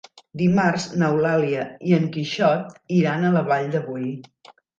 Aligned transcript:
Dimarts 0.41 0.87
n'Eulàlia 1.01 1.65
i 1.89 1.93
en 1.99 2.07
Quixot 2.15 2.81
iran 3.01 3.29
a 3.29 3.33
la 3.37 3.45
Vall 3.53 3.71
de 3.79 3.85
Boí. 3.93 4.11